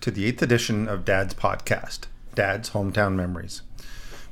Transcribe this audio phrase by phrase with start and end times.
[0.00, 2.00] to the eighth edition of Dad's podcast,
[2.34, 3.62] Dad's Hometown Memories.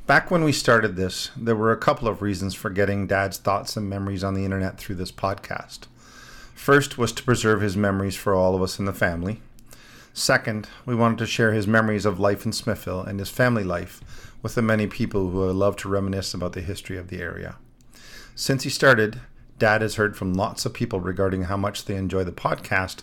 [0.07, 3.77] Back when we started this, there were a couple of reasons for getting Dad's thoughts
[3.77, 5.87] and memories on the internet through this podcast.
[6.55, 9.41] First was to preserve his memories for all of us in the family.
[10.15, 14.33] Second, we wanted to share his memories of life in Smithville and his family life
[14.43, 17.57] with the many people who love to reminisce about the history of the area.
[18.35, 19.21] Since he started,
[19.59, 23.03] Dad has heard from lots of people regarding how much they enjoy the podcast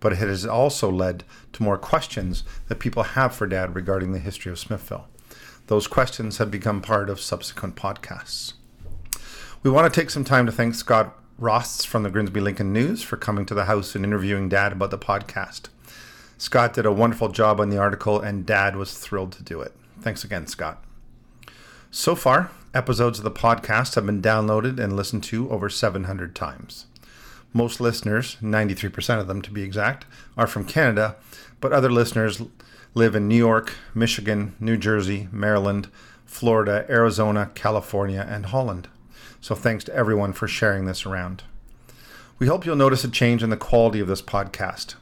[0.00, 4.18] but it has also led to more questions that people have for Dad regarding the
[4.18, 5.08] history of Smithville.
[5.68, 8.54] Those questions have become part of subsequent podcasts.
[9.62, 13.02] We want to take some time to thank Scott Rosts from the Grimsby Lincoln News
[13.02, 15.68] for coming to the house and interviewing Dad about the podcast.
[16.36, 19.72] Scott did a wonderful job on the article, and Dad was thrilled to do it.
[20.00, 20.84] Thanks again, Scott.
[21.92, 26.86] So far, episodes of the podcast have been downloaded and listened to over 700 times.
[27.52, 31.16] Most listeners, 93% of them to be exact, are from Canada,
[31.60, 32.42] but other listeners
[32.94, 35.88] live in New York, Michigan, New Jersey, Maryland,
[36.24, 38.88] Florida, Arizona, California, and Holland.
[39.40, 41.42] So thanks to everyone for sharing this around.
[42.38, 44.94] We hope you'll notice a change in the quality of this podcast.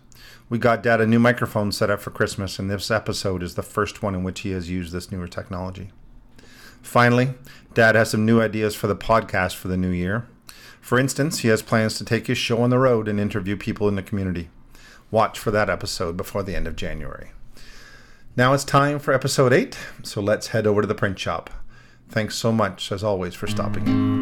[0.48, 3.62] We got Dad a new microphone set up for Christmas, and this episode is the
[3.62, 5.92] first one in which he has used this newer technology.
[6.82, 7.34] Finally,
[7.74, 10.26] Dad has some new ideas for the podcast for the new year.
[10.80, 13.88] For instance, he has plans to take his show on the road and interview people
[13.88, 14.48] in the community.
[15.10, 17.32] Watch for that episode before the end of January.
[18.36, 21.50] Now it's time for episode 8, so let's head over to the print shop.
[22.08, 24.20] Thanks so much, as always, for stopping in.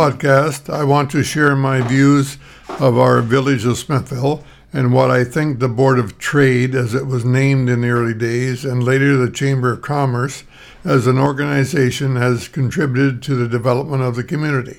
[0.00, 2.38] Podcast, I want to share my views
[2.78, 7.06] of our village of Smithville and what I think the Board of Trade, as it
[7.06, 10.44] was named in the early days, and later the Chamber of Commerce,
[10.86, 14.78] as an organization, has contributed to the development of the community.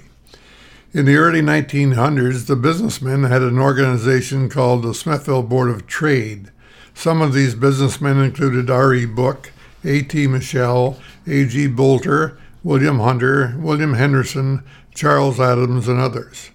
[0.92, 6.50] In the early 1900s, the businessmen had an organization called the Smithville Board of Trade.
[6.96, 9.06] Some of these businessmen included R.E.
[9.06, 9.52] Book,
[9.86, 10.26] A.T.
[10.26, 11.68] Michelle, A.G.
[11.68, 14.64] Bolter, William Hunter, William Henderson,
[14.94, 16.52] Charles Adams, and others.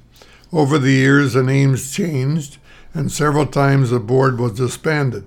[0.52, 2.58] Over the years, the names changed,
[2.94, 5.24] and several times the board was disbanded.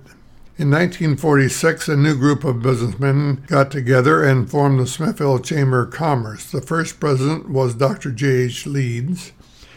[0.56, 5.92] In 1946, a new group of businessmen got together and formed the Smithville Chamber of
[5.92, 6.50] Commerce.
[6.50, 8.10] The first president was Dr.
[8.10, 8.66] J.H.
[8.66, 9.32] Leeds.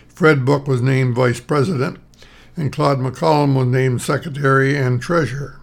[0.10, 2.00] Fred Book was named vice president,
[2.58, 5.60] and Claude McCollum was named secretary and treasurer.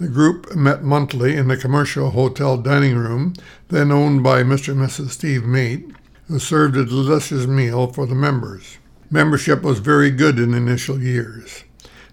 [0.00, 3.34] The group met monthly in the commercial hotel dining room,
[3.68, 4.70] then owned by Mr.
[4.72, 5.10] and Mrs.
[5.10, 5.90] Steve Mate,
[6.28, 8.78] who served a delicious meal for the members.
[9.10, 11.64] Membership was very good in initial years.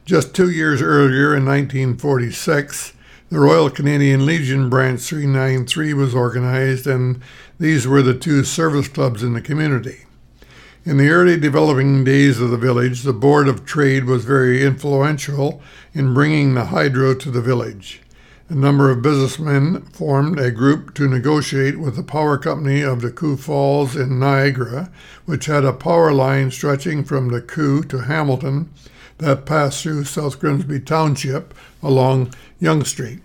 [0.06, 2.94] Just two years earlier, in 1946,
[3.30, 7.22] the Royal Canadian Legion Branch 393 was organized, and
[7.60, 10.06] these were the two service clubs in the community.
[10.86, 15.62] In the early developing days of the village, the Board of Trade was very influential
[15.94, 18.02] in bringing the hydro to the village.
[18.48, 23.40] A number of businessmen formed a group to negotiate with the power company of DeCew
[23.40, 24.92] Falls in Niagara,
[25.26, 28.70] which had a power line stretching from the Coo to Hamilton
[29.18, 33.22] that passed through South Grimsby Township along Young Street.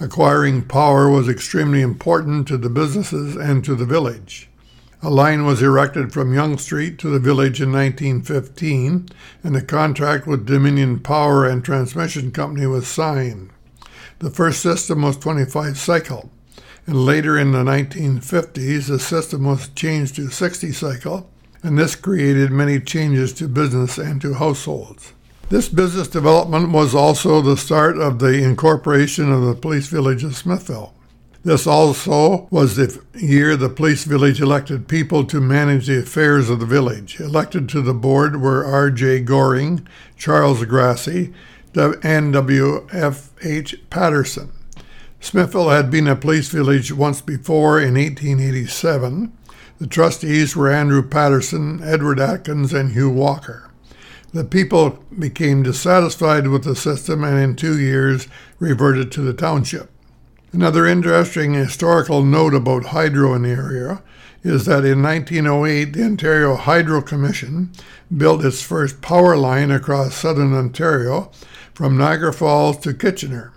[0.00, 4.50] Acquiring power was extremely important to the businesses and to the village.
[5.00, 9.08] A line was erected from Young Street to the village in 1915,
[9.42, 13.48] and a contract with Dominion Power and Transmission Company was signed.
[14.20, 16.30] The first system was 25 cycle,
[16.86, 21.30] and later in the 1950s, the system was changed to 60 cycle,
[21.62, 25.12] and this created many changes to business and to households.
[25.50, 30.36] This business development was also the start of the incorporation of the police village of
[30.36, 30.94] Smithville.
[31.44, 36.58] This also was the year the police village elected people to manage the affairs of
[36.58, 37.20] the village.
[37.20, 39.20] Elected to the board were R.J.
[39.20, 41.32] Goring, Charles Grassi,
[41.76, 43.90] and W.F.H.
[43.90, 44.52] Patterson.
[45.20, 49.32] Smithville had been a police village once before in 1887.
[49.78, 53.70] The trustees were Andrew Patterson, Edward Atkins, and Hugh Walker.
[54.32, 58.28] The people became dissatisfied with the system and in two years
[58.58, 59.90] reverted to the township.
[60.52, 64.02] Another interesting historical note about hydro in the area
[64.42, 67.70] is that in 1908 the Ontario Hydro Commission
[68.16, 71.30] built its first power line across southern Ontario
[71.74, 73.52] from Niagara Falls to Kitchener.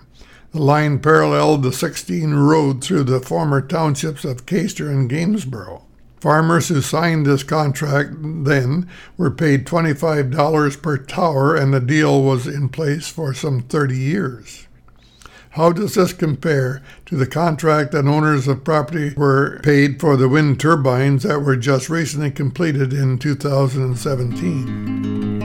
[0.52, 5.84] The line paralleled the 16 road through the former townships of Caistor and Gainsborough.
[6.20, 8.88] Farmers who signed this contract then
[9.18, 14.68] were paid $25 per tower, and the deal was in place for some 30 years.
[15.56, 20.30] How does this compare to the contract that owners of property were paid for the
[20.30, 25.41] wind turbines that were just recently completed in 2017?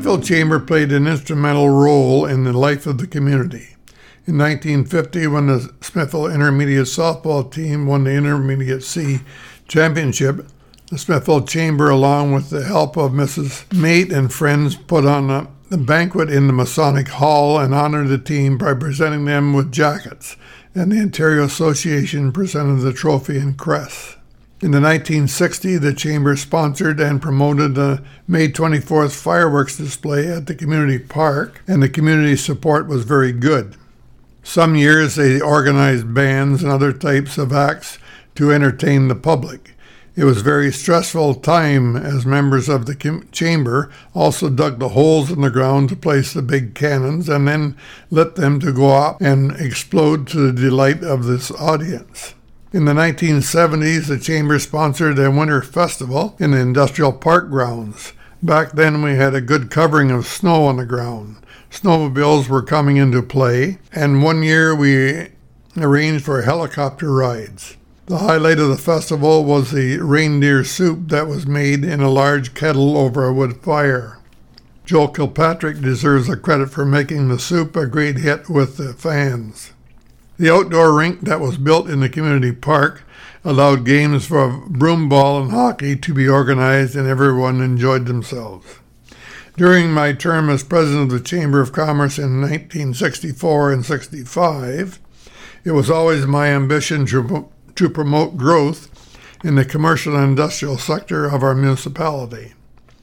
[0.00, 3.76] Smithville Chamber played an instrumental role in the life of the community.
[4.24, 9.20] In 1950, when the Smithville Intermediate softball team won the Intermediate C
[9.68, 10.48] championship,
[10.90, 13.70] the Smithville Chamber, along with the help of Mrs.
[13.78, 18.16] Mate and friends, put on a, a banquet in the Masonic Hall and honored the
[18.16, 20.34] team by presenting them with jackets,
[20.74, 24.16] and the Ontario Association presented the trophy and crest.
[24.62, 30.54] In the 1960s, the Chamber sponsored and promoted the May 24th fireworks display at the
[30.54, 33.74] community park, and the community support was very good.
[34.42, 37.98] Some years they organized bands and other types of acts
[38.34, 39.74] to entertain the public.
[40.14, 45.30] It was a very stressful time as members of the chamber also dug the holes
[45.30, 47.78] in the ground to place the big cannons and then
[48.10, 52.34] lit them to go up and explode to the delight of this audience.
[52.72, 58.12] In the 1970s, the Chamber sponsored a winter festival in the industrial park grounds.
[58.44, 61.38] Back then, we had a good covering of snow on the ground.
[61.68, 65.30] Snowmobiles were coming into play, and one year we
[65.76, 67.76] arranged for helicopter rides.
[68.06, 72.54] The highlight of the festival was the reindeer soup that was made in a large
[72.54, 74.18] kettle over a wood fire.
[74.84, 79.72] Joel Kilpatrick deserves the credit for making the soup a great hit with the fans.
[80.40, 83.02] The outdoor rink that was built in the community park
[83.44, 88.78] allowed games for broomball and hockey to be organized, and everyone enjoyed themselves.
[89.58, 94.98] During my term as president of the Chamber of Commerce in 1964 and 65,
[95.62, 98.88] it was always my ambition to, to promote growth
[99.44, 102.54] in the commercial and industrial sector of our municipality.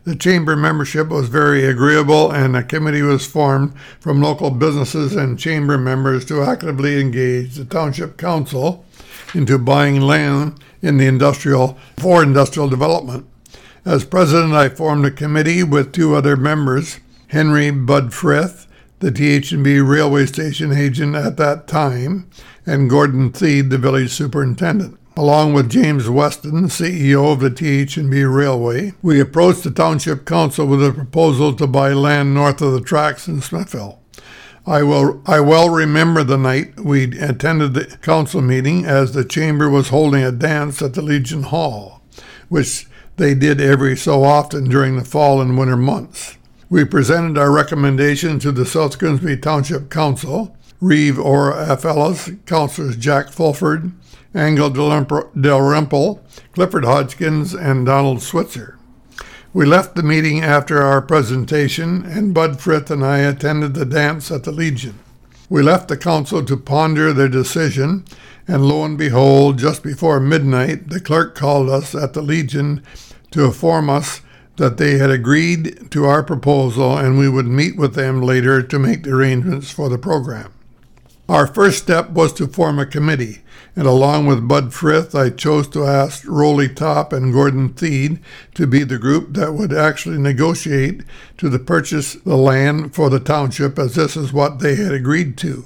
[0.08, 5.38] The chamber membership was very agreeable, and a committee was formed from local businesses and
[5.38, 8.86] chamber members to actively engage the township council
[9.34, 13.26] into buying land in the industrial for industrial development.
[13.84, 18.66] As president, I formed a committee with two other members, Henry Bud Frith,
[19.00, 22.30] the TH&B railway station agent at that time,
[22.66, 28.94] and Gordon Theed, the village superintendent along with James Weston, CEO of the TH&B Railway,
[29.02, 33.28] we approached the Township Council with a proposal to buy land north of the tracks
[33.28, 34.00] in Smithville.
[34.68, 39.70] I will I well remember the night we attended the council meeting as the chamber
[39.70, 42.02] was holding a dance at the Legion Hall,
[42.50, 42.86] which
[43.16, 46.38] they did every so often during the fall and winter months.
[46.70, 51.86] We presented our recommendation to the South Grimsby Township Council, Reeve Ora F.
[51.86, 53.94] Ellis, Councilors Jack Fulford,
[54.38, 56.24] Angel Dalrymple,
[56.54, 58.78] Clifford Hodgkins, and Donald Switzer.
[59.54, 64.30] We left the meeting after our presentation, and Bud Frith and I attended the dance
[64.30, 65.00] at the Legion.
[65.50, 68.06] We left the council to ponder their decision,
[68.48, 72.84] and lo and behold, just before midnight, the clerk called us at the Legion
[73.32, 74.22] to inform us
[74.58, 78.80] that they had agreed to our proposal and we would meet with them later to
[78.80, 80.52] make the arrangements for the program.
[81.30, 83.42] Our first step was to form a committee,
[83.76, 88.20] and along with Bud Frith, I chose to ask Rolly Top and Gordon Theed
[88.54, 91.02] to be the group that would actually negotiate
[91.38, 95.38] to the purchase the land for the township, as this is what they had agreed
[95.40, 95.66] to.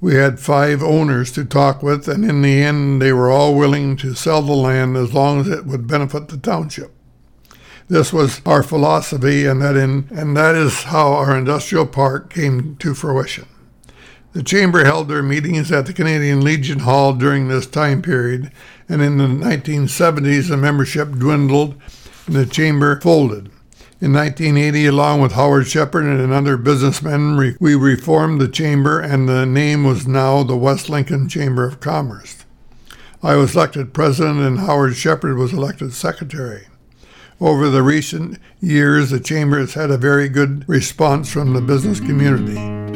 [0.00, 3.96] We had five owners to talk with, and in the end, they were all willing
[3.96, 6.92] to sell the land as long as it would benefit the township.
[7.88, 12.76] This was our philosophy, and that, in, and that is how our industrial park came
[12.76, 13.48] to fruition.
[14.36, 18.52] The Chamber held their meetings at the Canadian Legion Hall during this time period,
[18.86, 21.74] and in the 1970s the membership dwindled
[22.26, 23.46] and the Chamber folded.
[23.98, 29.46] In 1980, along with Howard Shepard and another businessman, we reformed the Chamber, and the
[29.46, 32.44] name was now the West Lincoln Chamber of Commerce.
[33.22, 36.66] I was elected president, and Howard Shepard was elected secretary.
[37.40, 42.00] Over the recent years, the Chamber has had a very good response from the business
[42.00, 42.95] community.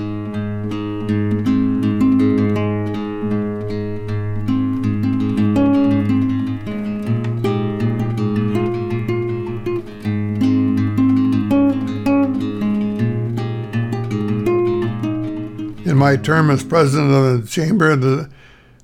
[15.87, 18.31] In my term as president of the chamber, the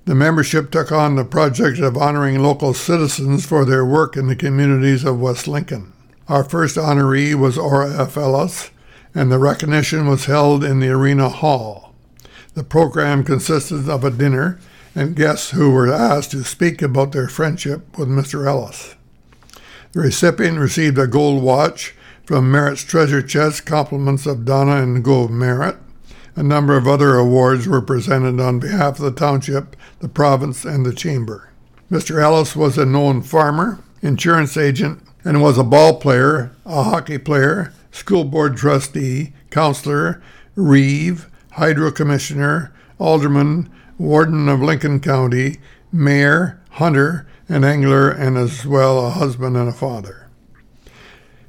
[0.06, 4.36] The membership took on the project of honoring local citizens for their work in the
[4.36, 5.92] communities of West Lincoln.
[6.28, 8.16] Our first honoree was Ora F.
[8.16, 8.70] Ellis,
[9.16, 11.85] and the recognition was held in the Arena Hall.
[12.56, 14.58] The program consisted of a dinner
[14.94, 18.46] and guests who were asked to speak about their friendship with Mr.
[18.46, 18.94] Ellis.
[19.92, 21.94] The recipient received a gold watch
[22.24, 25.76] from Merritt's treasure chest, compliments of Donna and Gove Merritt.
[26.34, 30.86] A number of other awards were presented on behalf of the township, the province, and
[30.86, 31.50] the chamber.
[31.90, 32.22] Mr.
[32.22, 37.74] Ellis was a known farmer, insurance agent, and was a ball player, a hockey player,
[37.90, 40.22] school board trustee, counselor,
[40.54, 45.58] reeve, hydro commissioner, alderman, warden of Lincoln County,
[45.92, 50.28] mayor, hunter, and angler, and as well a husband and a father.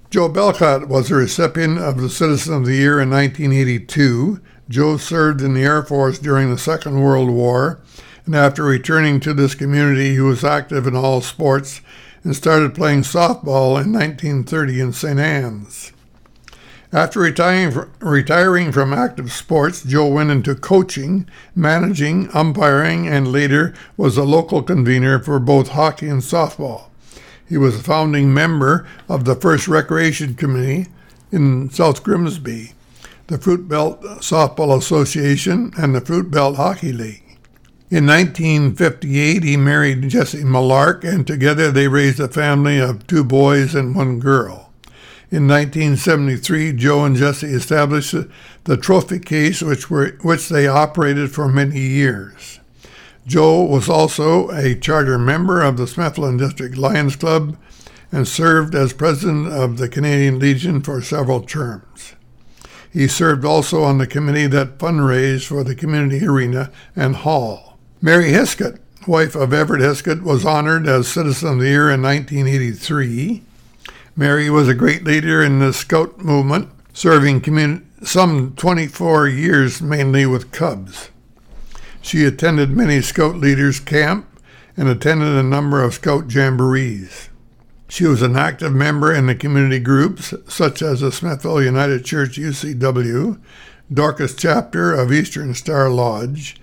[0.09, 5.41] Joe Belcott was the recipient of the Citizen of the Year in 1982 Joe served
[5.41, 7.79] in the Air Force during the Second World War,
[8.25, 11.79] and after returning to this community, he was active in all sports
[12.23, 15.19] and started playing softball in 1930 in St.
[15.19, 15.93] Anne's.
[16.93, 24.23] After retiring, from active sports, Joe went into coaching, managing, umpiring, and later was a
[24.23, 26.85] local convener for both hockey and softball.
[27.47, 30.87] He was a founding member of the first recreation committee
[31.31, 32.73] in South Grimsby
[33.27, 37.23] the Fruit Belt Softball Association, and the Fruit Belt Hockey League.
[37.89, 43.75] In 1958, he married Jessie Malark, and together they raised a family of two boys
[43.75, 44.66] and one girl.
[45.29, 48.15] In 1973, Joe and Jesse established
[48.63, 52.61] the Trophy Case, which, were, which they operated for many years.
[53.25, 57.57] Joe was also a charter member of the Smithland District Lions Club
[58.09, 62.15] and served as president of the Canadian Legion for several terms.
[62.89, 67.77] He served also on the committee that fundraised for the community arena and hall.
[68.01, 73.43] Mary Hiskett, wife of Everett Hiskett, was honored as Citizen of the Year in 1983.
[74.19, 77.39] Mary was a great leader in the Scout movement, serving
[78.01, 81.11] some 24 years mainly with Cubs.
[82.01, 84.25] She attended many Scout leaders' camp
[84.75, 87.29] and attended a number of Scout jamborees.
[87.87, 92.39] She was an active member in the community groups such as the Smithville United Church
[92.39, 93.39] UCW,
[93.93, 96.59] Dorcas chapter of Eastern Star Lodge.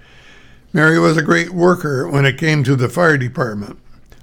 [0.73, 3.79] Mary was a great worker when it came to the fire department,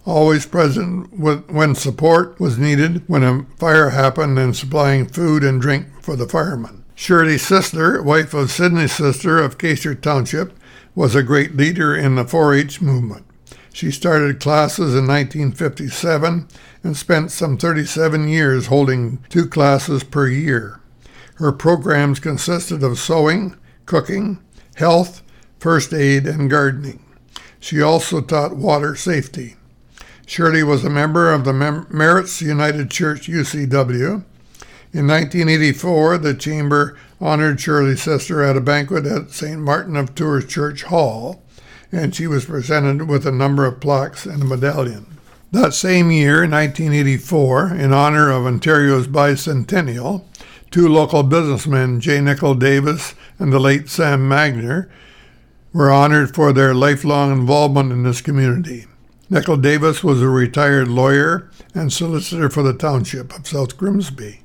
[0.05, 5.87] always present when support was needed when a fire happened and supplying food and drink
[6.01, 6.83] for the firemen.
[6.95, 10.53] Shirley Sister, wife of Sidney Sister of Caistor Township,
[10.93, 13.25] was a great leader in the 4 H movement.
[13.73, 16.47] She started classes in 1957
[16.83, 20.79] and spent some 37 years holding two classes per year.
[21.35, 23.55] Her programs consisted of sewing,
[23.85, 24.39] cooking,
[24.75, 25.23] health,
[25.59, 27.03] first aid, and gardening.
[27.59, 29.55] She also taught water safety.
[30.31, 34.23] Shirley was a member of the Mem- Merritt's United Church UCW.
[34.93, 39.59] In 1984, the Chamber honored Shirley's sister at a banquet at St.
[39.59, 41.43] Martin of Tours Church Hall,
[41.91, 45.05] and she was presented with a number of plaques and a medallion.
[45.51, 50.23] That same year, 1984, in honor of Ontario's bicentennial,
[50.71, 52.21] two local businessmen, J.
[52.21, 54.89] Nicol Davis and the late Sam Magner,
[55.73, 58.85] were honored for their lifelong involvement in this community.
[59.31, 64.41] Nicol Davis was a retired lawyer and solicitor for the township of South Grimsby.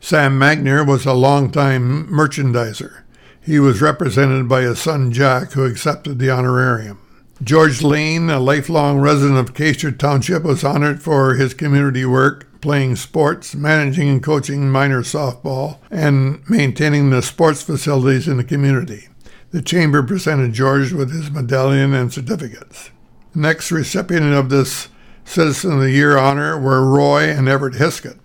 [0.00, 3.04] Sam Magner was a longtime merchandiser.
[3.40, 6.98] He was represented by his son Jack, who accepted the honorarium.
[7.44, 12.96] George Lane, a lifelong resident of Caistor Township, was honored for his community work, playing
[12.96, 19.06] sports, managing and coaching minor softball, and maintaining the sports facilities in the community.
[19.52, 22.90] The Chamber presented George with his medallion and certificates.
[23.34, 24.88] The next recipient of this
[25.24, 28.16] Citizen of the Year honor were Roy and Everett Hiskett.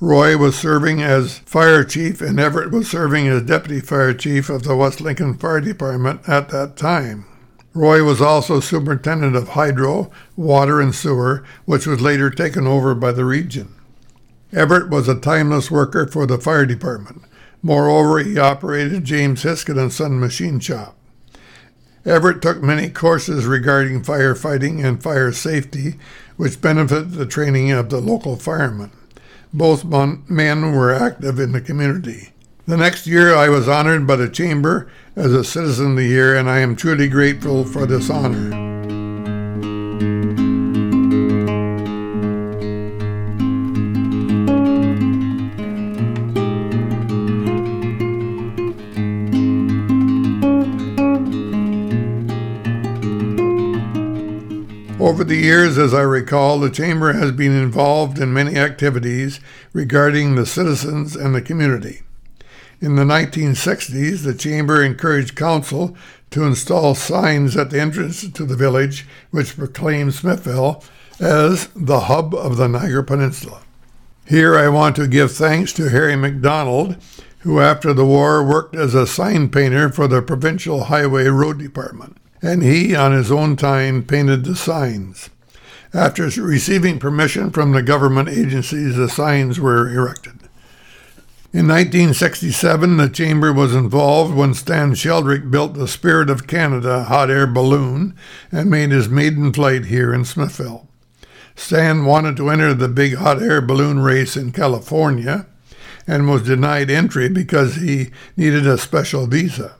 [0.00, 4.64] Roy was serving as fire chief, and Everett was serving as deputy fire chief of
[4.64, 7.24] the West Lincoln Fire Department at that time.
[7.72, 13.12] Roy was also superintendent of hydro, water, and sewer, which was later taken over by
[13.12, 13.72] the region.
[14.52, 17.22] Everett was a timeless worker for the fire department.
[17.62, 20.96] Moreover, he operated James Hiskett and Son Machine Shop.
[22.04, 25.94] Everett took many courses regarding firefighting and fire safety,
[26.36, 28.90] which benefited the training of the local firemen.
[29.52, 32.30] Both men were active in the community.
[32.66, 36.36] The next year, I was honored by the Chamber as a Citizen of the Year,
[36.36, 38.61] and I am truly grateful for this honor.
[55.32, 59.40] The years, as I recall, the Chamber has been involved in many activities
[59.72, 62.02] regarding the citizens and the community.
[62.82, 65.96] In the 1960s, the Chamber encouraged Council
[66.32, 70.84] to install signs at the entrance to the village which proclaimed Smithville
[71.18, 73.62] as the hub of the Niagara Peninsula.
[74.26, 76.98] Here I want to give thanks to Harry McDonald,
[77.38, 82.18] who after the war worked as a sign painter for the Provincial Highway Road Department,
[82.42, 85.30] and he on his own time painted the signs.
[85.94, 90.40] After receiving permission from the government agencies, the signs were erected.
[91.54, 97.30] In 1967, the Chamber was involved when Stan Sheldrick built the Spirit of Canada hot
[97.30, 98.16] air balloon
[98.50, 100.88] and made his maiden flight here in Smithville.
[101.54, 105.46] Stan wanted to enter the big hot air balloon race in California
[106.06, 109.76] and was denied entry because he needed a special visa.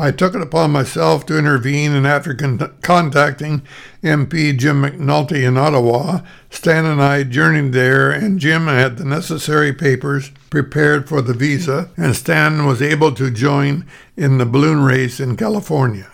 [0.00, 3.62] I took it upon myself to intervene, and after con- contacting
[4.00, 9.72] MP Jim McNulty in Ottawa, Stan and I journeyed there, and Jim had the necessary
[9.72, 13.86] papers prepared for the visa, and Stan was able to join
[14.16, 16.08] in the balloon race in California.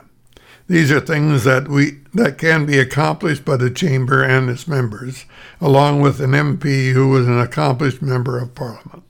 [0.66, 5.26] These are things that we that can be accomplished by the chamber and its members,
[5.60, 9.02] along with an MP who was an accomplished member of Parliament.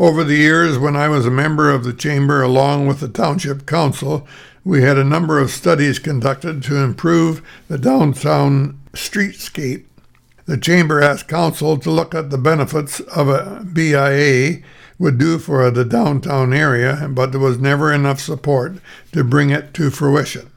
[0.00, 3.66] Over the years, when I was a member of the chamber along with the township
[3.66, 4.26] council,
[4.64, 9.84] we had a number of studies conducted to improve the downtown streetscape.
[10.46, 14.62] The chamber asked council to look at the benefits of a BIA
[14.98, 18.76] would do for the downtown area, but there was never enough support
[19.12, 20.50] to bring it to fruition.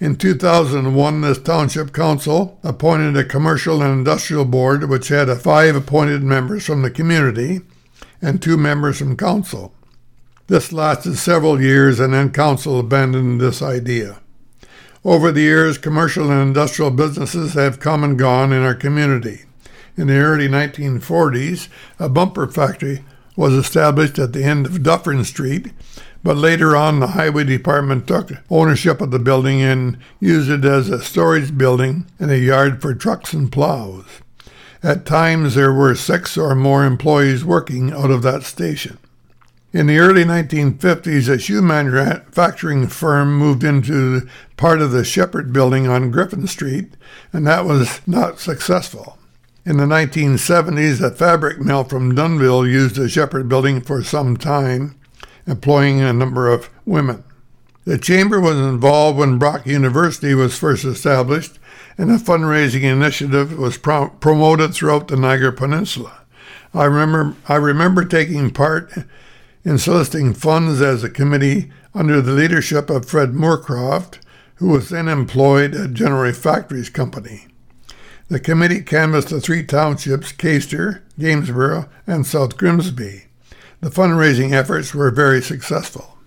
[0.00, 6.22] In 2001, this township council appointed a commercial and industrial board which had five appointed
[6.22, 7.60] members from the community
[8.20, 9.72] and two members from council.
[10.46, 14.20] This lasted several years and then council abandoned this idea.
[15.04, 19.42] Over the years, commercial and industrial businesses have come and gone in our community.
[19.96, 23.04] In the early 1940s, a bumper factory
[23.36, 25.72] was established at the end of Dufferin Street
[26.26, 30.88] but later on, the Highway Department took ownership of the building and used it as
[30.88, 34.04] a storage building and a yard for trucks and plows.
[34.86, 38.98] At times, there were six or more employees working out of that station.
[39.72, 45.88] In the early 1950s, a shoe manufacturing firm moved into part of the Shepherd building
[45.88, 46.92] on Griffin Street,
[47.32, 49.18] and that was not successful.
[49.64, 54.94] In the 1970s, a fabric mill from Dunnville used the Shepherd building for some time,
[55.48, 57.24] employing a number of women.
[57.86, 61.58] The chamber was involved when Brock University was first established,
[61.98, 66.22] and a fundraising initiative was pro- promoted throughout the Niagara Peninsula.
[66.74, 68.92] I remember, I remember taking part
[69.64, 74.18] in soliciting funds as a committee under the leadership of Fred Moorcroft,
[74.56, 77.46] who was then employed at General Factories Company.
[78.28, 83.24] The committee canvassed the three townships, Caistor, Gainsborough, and South Grimsby.
[83.80, 86.18] The fundraising efforts were very successful.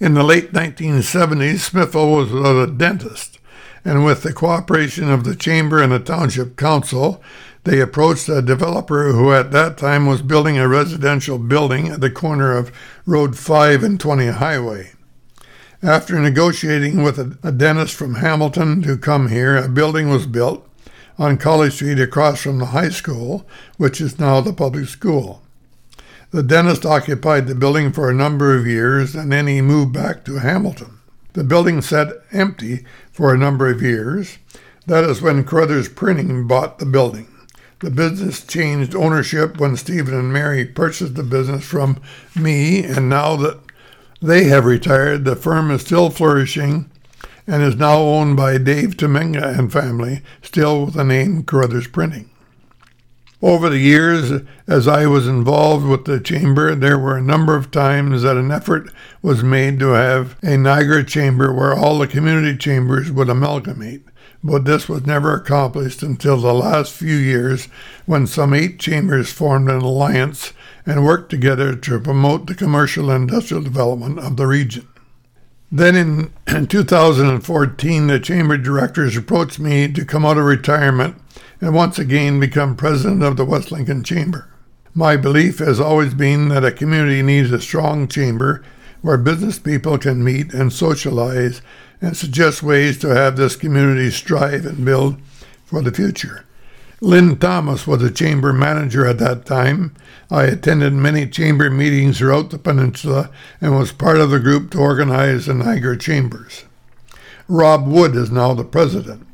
[0.00, 3.37] In the late 1970s, Smithville was without a dentist,
[3.84, 7.22] and with the cooperation of the Chamber and the Township Council,
[7.64, 12.10] they approached a developer who at that time was building a residential building at the
[12.10, 12.72] corner of
[13.04, 14.92] Road 5 and 20 Highway.
[15.82, 20.68] After negotiating with a, dentist from Hamilton to come here, a building was built
[21.18, 25.42] on College Street across from the high school, which is now the public school.
[26.30, 30.24] The dentist occupied the building for a number of years and then he moved back
[30.24, 30.97] to Hamilton.
[31.34, 34.38] The building sat empty for a number of years.
[34.86, 37.28] That is when Carruthers Printing bought the building.
[37.80, 42.00] The business changed ownership when Stephen and Mary purchased the business from
[42.34, 43.60] me, and now that
[44.20, 46.90] they have retired, the firm is still flourishing
[47.46, 52.28] and is now owned by Dave Temenga and family, still with the name Carruthers Printing.
[53.40, 57.70] Over the years, as I was involved with the chamber, there were a number of
[57.70, 58.90] times that an effort
[59.22, 64.02] was made to have a Niagara chamber where all the community chambers would amalgamate.
[64.42, 67.68] But this was never accomplished until the last few years
[68.06, 70.52] when some eight chambers formed an alliance
[70.84, 74.88] and worked together to promote the commercial and industrial development of the region.
[75.70, 81.16] Then in 2014, the chamber directors approached me to come out of retirement
[81.60, 84.48] and once again become president of the West Lincoln Chamber.
[84.94, 88.64] My belief has always been that a community needs a strong chamber
[89.00, 91.62] where business people can meet and socialize
[92.00, 95.20] and suggest ways to have this community strive and build
[95.64, 96.44] for the future.
[97.00, 99.94] Lynn Thomas was a chamber manager at that time.
[100.32, 104.78] I attended many chamber meetings throughout the peninsula and was part of the group to
[104.78, 106.64] organize the Niagara Chambers.
[107.46, 109.27] Rob Wood is now the president.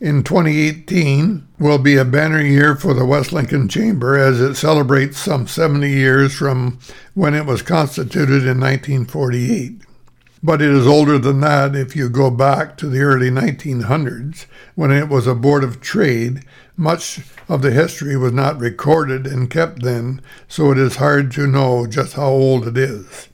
[0.00, 5.18] In 2018 will be a banner year for the West Lincoln Chamber as it celebrates
[5.18, 6.80] some 70 years from
[7.14, 9.82] when it was constituted in 1948.
[10.42, 14.90] But it is older than that if you go back to the early 1900s when
[14.90, 16.44] it was a board of trade.
[16.76, 21.46] Much of the history was not recorded and kept then, so it is hard to
[21.46, 23.28] know just how old it is.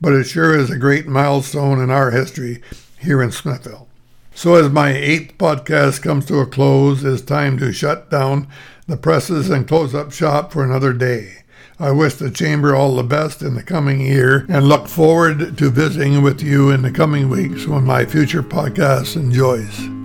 [0.00, 2.62] But it sure is a great milestone in our history
[2.98, 3.86] here in Smithville.
[4.34, 8.48] So, as my eighth podcast comes to a close, it's time to shut down
[8.86, 11.36] the presses and close up shop for another day.
[11.78, 15.70] I wish the Chamber all the best in the coming year and look forward to
[15.70, 19.99] visiting with you in the coming weeks when my future podcast enjoys.